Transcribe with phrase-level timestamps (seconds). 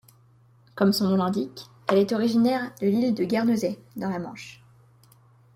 [0.73, 4.59] Comme son nom l'indique, elle est originaire de l'île de Guernesey dans la Manche.